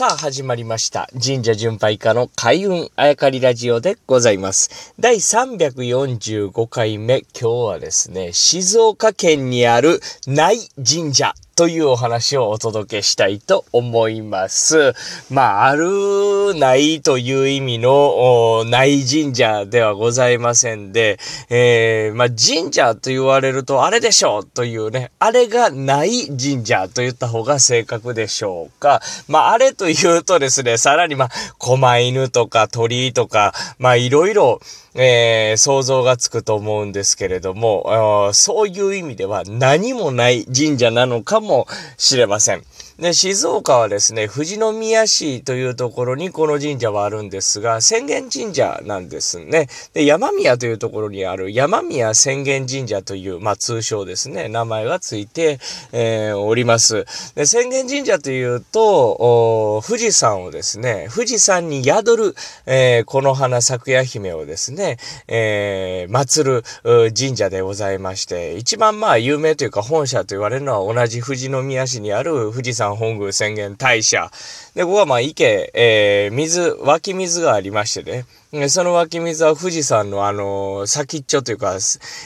[0.00, 1.10] さあ始まりました。
[1.12, 4.94] 神社巡拝家の開運あやかりラジオでございます。
[4.98, 14.94] 第345回目、今日はですね、静岡県にある内神社というお話をお届けしたいと思います。
[15.30, 29.00] まあ、ある、ないという意味のお内神社ではございませんで、えー、まあ、神社と言われるとあれでしょうというね、あれがない神社と言った方が正確でしょうか。
[29.28, 34.60] まあ、あれというとですね、さらにまあ、狛犬とか鳥とか、まあ、いろいろ、
[34.94, 41.66] えー、想像がつくと思うんですけれども、そういう意味では何もない神社なのかも
[41.96, 42.62] しれません。
[43.00, 49.68] で、静岡はですね、富士宮市というところにこの神社はあるんですが、浅間神社なんですね。
[49.94, 55.58] で、山宮というところにある山宮浅間神社という、まあ通称ですね、名前がついて、
[55.92, 57.06] えーおります。
[57.36, 62.34] で、浅間神社というと、富士山をですね、富士山に宿る、
[62.66, 64.79] えーこの花咲夜姫をですね、
[65.28, 66.64] えー祀る
[67.12, 74.30] 神社でございまして、一番まあ有名というか本社と言われるのは同じ富士宮市にある富士山本宮浅間大社。
[74.74, 78.24] で、ここはまあ池、えー水、湧き水がありましてね。
[78.68, 81.78] その湧き水は富士山のあの、先っちょというか、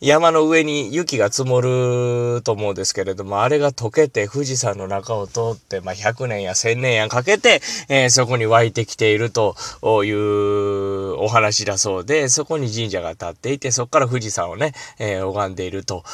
[0.00, 9.56] 山の上に雪が積もると思うんですけれども、あれが溶けて富士山の中を通って、まあ、100年や1000年やかけて、えーそこに湧いてきていると
[10.04, 16.04] いうお話だそうで、そこに神社が建っていて、そこから富士山をね、えー拝んでいると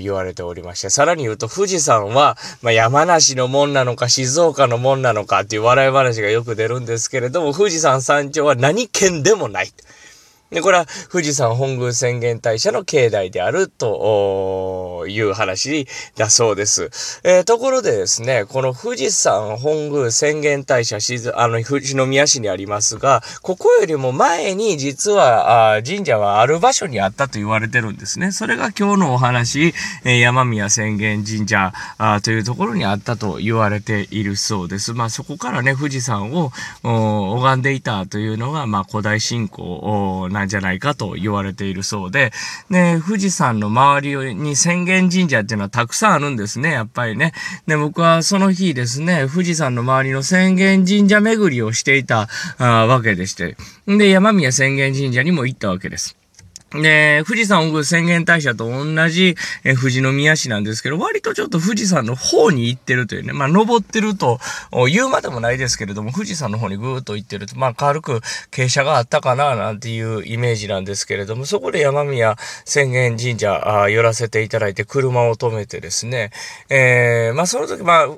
[0.00, 9.70] 言われておりまして、さらに言うと富士山は、まあ、山梨のもんなのか静岡のもんなのかっていう笑い話がよく出るんですけれども、富士山山頂は何県でもない。
[10.50, 17.20] で、これは富士山本宮浅間大社の境内であるという話だそうです。
[17.24, 20.98] えーところでですね、この富士山本宮浅間大社
[21.34, 28.30] あの、富士宮市にありますが、ここよりも前に実は神社はある場所にあったと言われてるんですね。
[28.30, 31.72] それが今日のお話、え山宮浅間神社
[32.22, 34.92] というところにあったと言われているそうです。
[34.92, 36.52] まあそこからね、富士山を
[36.84, 42.32] 拝んでいたというのが、まあ古代信仰おなんじゃないかと言われているそうで、
[42.70, 47.32] で、富士山の周りに浅間神社っていうのはたくさんあるんですね、やっぱりね。
[47.66, 56.16] で、僕はその日ですね、富士山の周りの浅間神社巡りをしていたわけでして、で、山宮浅間神社にも行ったわけです。
[56.72, 64.40] で、富士山本宮浅間大社と同じ、え富士宮市なんですけど、割とちょっと富士山の方に行ってるというね、まあ登ってると
[64.88, 76.32] 言うまでもないですけれども、富士山の方にぐーっと行ってると、まあ軽く傾斜があったかななんていうイメージなんですけれども、そこで山宮浅間神社あ寄らせていただいて車を止めてですね、
[76.68, 78.08] えー、まあその時まあ、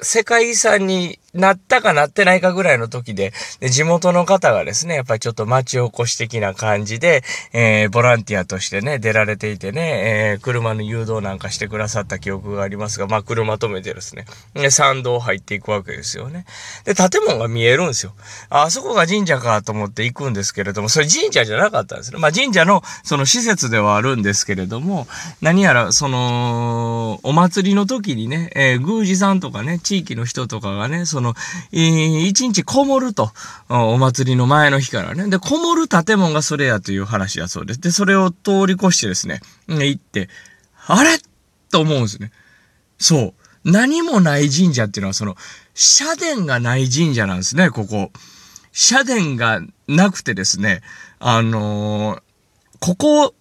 [0.00, 7.22] 世界遺産になったかなってないかぐらいの時で、で地元の方がですね、やっぱりちょっと町おこし的な感じで、
[7.52, 16.46] えー、ボランティアとしてね、出られていてね、えー、車の誘導なんかしてくださった記憶がありますが、まあ車止めてですね、で参道入っていくわけですよね。
[16.84, 18.12] で、建物が見えるんですよ。
[18.48, 22.18] あそこが神社かと思って行くんですけれども、それ神社じゃなかったんですね。
[22.18, 25.08] まあ神社のその施設ではあるんですけれども、
[25.40, 31.23] 何やらその、お祭りの時にね、えー宮司さんとかね、地域の人とかがね、その、
[31.72, 33.30] えー一日こもると、
[33.68, 35.28] お祭りの前の日からね。
[35.28, 37.80] で、こもる建物がそれやという話だそうです。
[37.80, 40.28] で、それを通り越してですね、ね行って、
[40.86, 41.18] あれ
[41.70, 42.30] と思うんですね。
[42.98, 43.34] そう。
[43.64, 45.36] 何もない神社っていうのは、その、
[45.74, 48.12] 社殿がない神社なんですね、ここ。
[48.72, 50.82] 社殿がなくてですね、
[51.18, 52.22] あのー
[52.80, 53.34] ここ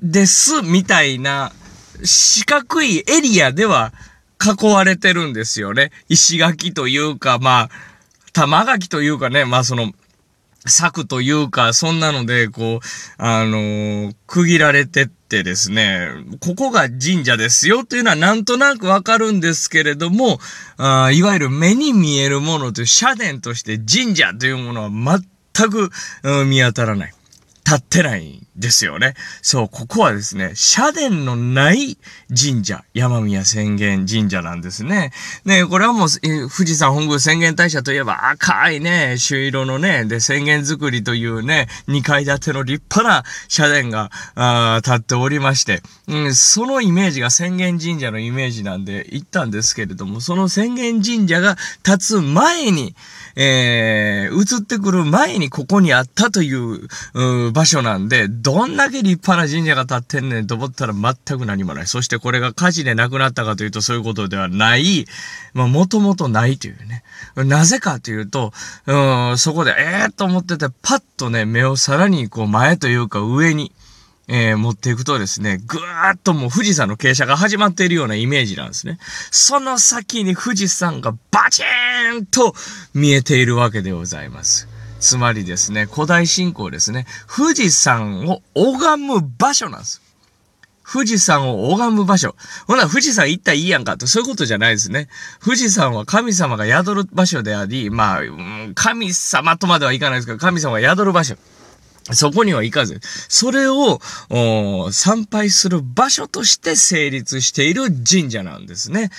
[0.00, 1.52] です、みたいな、
[2.02, 3.92] 四角いエリアでは
[4.38, 5.90] 囲われてるんですよね。
[6.08, 7.70] 石垣というか、まあ、
[8.32, 9.92] 玉垣というかね、まあその、
[10.66, 16.08] 柵というか、そんなので、こう、あのー区切られてってですね、
[16.40, 20.38] ここが神社ですよというのはなんとなくわかるんですけれども、
[20.76, 25.90] あいわゆる目に見えるものという社殿として神社というものは全く、
[26.22, 27.14] うん見当たらない。
[27.68, 29.12] 立ってないんですよね。
[29.42, 31.98] そう、ここはですね、社殿のない
[32.34, 35.12] 神社、山宮浅間神社なんですね。
[35.44, 52.96] ね、これはもう、富士山本宮浅間大社といえば赤いね、朱色のね、で、浅間作りというね、2階建ての立派な社殿が、あー立っておりまして、うん、そのイメージが浅間神社のイメージなんで行ったんですけれども、その浅間神社が立つ前に、
[53.40, 61.86] えー、移ってくる前にここにあったという、う場所なんで、どんだけ立派な神社が建ってんねんと思ったら全く何もない。
[61.86, 65.06] そしてこれが火事で亡くなったかというとそういうことではない、
[65.54, 67.04] まあ、もともとないというね。
[67.36, 68.52] なぜかというと、
[68.86, 73.72] うん、そこで、ええー、と思ってて、パッとね、目をさらにこう前というか上に、
[74.28, 78.98] えー、持っていくとですね、ぐーっともう富士山の傾斜が始まっているようなイメージなんですね。
[79.30, 82.54] その先に富士山がバチーンと
[82.92, 84.68] 見えているわけでございます。
[85.00, 90.02] つまりですね、古代信仰ですね、富士山を拝む場所なんです。
[90.90, 92.34] 富士山を拝む場所。
[92.66, 95.08] ほな、富士山行ったらいいやんかと、そういうことじゃないですね。
[95.42, 101.36] 富士山は神様が宿る場所であり、まあ、うん神様とまではいかないですけど、神様が宿る場所。
[102.12, 104.00] そこには行かず、それを
[104.90, 109.10] 参拝する場所として成立している神社なんですね。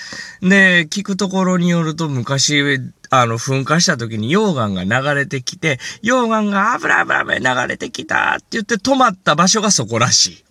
[0.42, 10.44] で、聞くところによると昔、あの、噴火した時に溶岩が流れてきて、溶岩が油油流れてきたって言って止まった場所がそこらしい。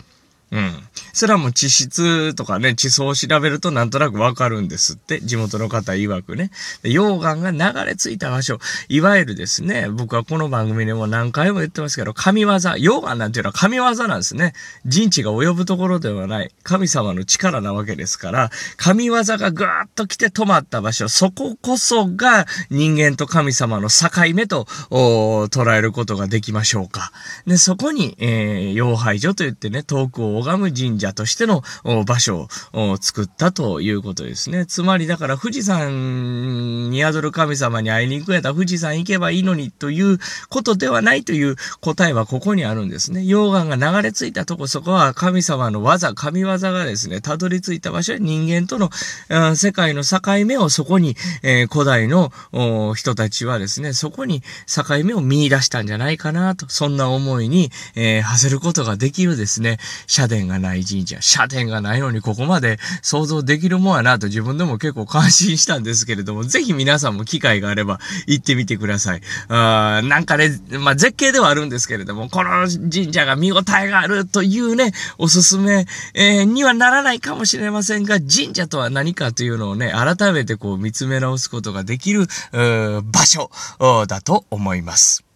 [0.52, 0.72] うん。
[1.14, 6.50] それはもう地質とかね、地層を調べるとなんとなくわかるんですって、地元の方曰くね。
[6.84, 14.54] 溶岩が流れ着いた場所、いわゆるですね、僕はこの番組でも何回も言ってますけど、神業、溶岩なんていうのは神業なんですね。
[14.86, 27.12] 人知が及ぶところではない、神様の力なわけですから、神業がぐーっと来て止まった場所、そここそが人間と神様の境目と捉えることができましょうか。
[27.46, 31.64] で、そこに、えー、妖拝所といってね、遠くを拝む神社としての
[32.06, 34.66] 場所を作ったということですね。
[34.66, 40.18] つまりだから富士山に宿る神様に会いに行くやったら富士山行けばいいのにという
[40.50, 43.22] ことではないという答えはここにあるんですね。
[43.22, 48.90] 溶岩が流れ着いたとこ、そこは神様の技、神業がですね、たどり着いた場所は人間との、
[49.56, 52.32] 世界の境目をそこに、えー、古代の
[52.96, 59.78] 人たちはですね、そこに境目を見出したんじゃないかなと、そんな思いに、えー、馳せることができるですね、
[60.08, 61.22] 社殿がない神社。
[61.22, 69.22] 社殿がないのにここまで想像できるもんやなと自分でも結構感心したんですけれども、 ぜひ皆さんも機会があれば行ってみてください。
[69.50, 83.50] あなんかね、まあ、絶景ではあるんですけれども、この神社が見応えがあるというね、おすすめ、えー、にはならないかもしれませんが、神社とは何かというのをね、改めてこう見つめ直すことができる、場所
[84.08, 85.29] だと思います。